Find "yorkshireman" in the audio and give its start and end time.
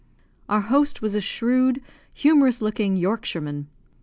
2.95-3.67